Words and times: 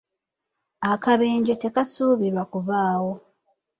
Akabenje 0.91 1.53
tekasuubirwa 1.63 2.43
kubaawo. 2.51 3.13